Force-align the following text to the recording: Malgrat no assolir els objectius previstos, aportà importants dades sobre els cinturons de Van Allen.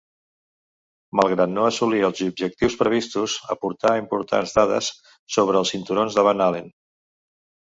Malgrat 1.19 1.51
no 1.57 1.65
assolir 1.71 1.99
els 2.07 2.21
objectius 2.27 2.77
previstos, 2.79 3.35
aportà 3.57 3.93
importants 4.01 4.57
dades 4.59 4.89
sobre 5.37 5.61
els 5.63 5.75
cinturons 5.75 6.17
de 6.19 6.27
Van 6.31 6.45
Allen. 6.49 6.75